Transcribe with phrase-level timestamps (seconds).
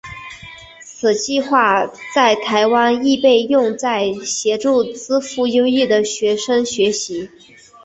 [0.83, 7.29] 此计画在台湾亦被用在协助资赋优异的学生学习。